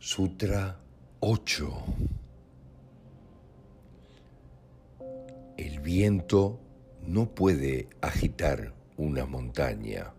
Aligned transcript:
Sutra 0.00 0.78
8. 1.18 1.72
El 5.56 5.80
viento 5.80 6.60
no 7.04 7.34
puede 7.34 7.88
agitar 8.00 8.74
una 8.96 9.26
montaña. 9.26 10.14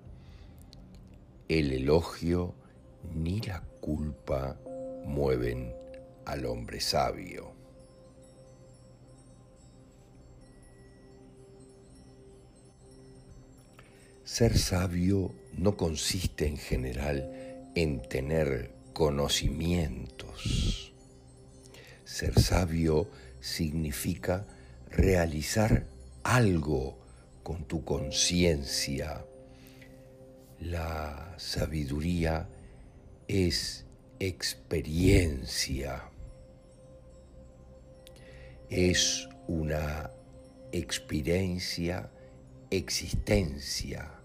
El 1.48 1.72
elogio 1.72 2.56
ni 3.16 3.40
la 3.40 3.62
culpa 3.80 4.60
mueven 5.06 5.74
al 6.26 6.46
hombre 6.46 6.82
sabio. 6.82 7.54
Ser 14.26 14.58
sabio 14.58 15.34
no 15.58 15.78
consiste 15.78 16.48
en 16.48 16.58
general 16.58 17.72
en 17.76 18.02
tener 18.02 18.79
conocimientos. 18.94 20.94
Ser 22.04 22.40
sabio 22.40 23.10
significa 23.40 24.46
realizar 24.90 25.86
algo 26.24 26.98
con 27.44 27.66
tu 27.66 27.84
conciencia. 27.84 29.26
La 30.60 31.36
sabiduría 31.38 32.50
es 33.28 33.86
experiencia. 34.20 36.10
Es 38.70 39.28
una 39.48 40.12
experiencia, 40.72 42.12
existencia 42.70 44.19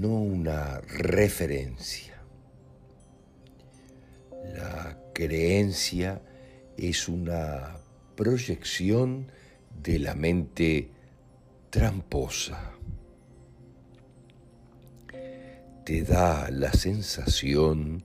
no 0.00 0.08
una 0.08 0.80
referencia. 0.80 2.14
La 4.54 4.96
creencia 5.12 6.22
es 6.78 7.06
una 7.06 7.76
proyección 8.16 9.30
de 9.82 9.98
la 9.98 10.14
mente 10.14 10.88
tramposa. 11.68 12.72
Te 15.84 16.02
da 16.02 16.50
la 16.50 16.72
sensación 16.72 18.02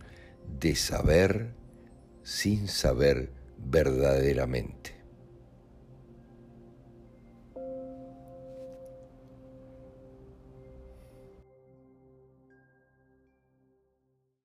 de 0.59 0.75
saber 0.75 1.53
sin 2.23 2.67
saber 2.67 3.31
verdaderamente. 3.57 4.94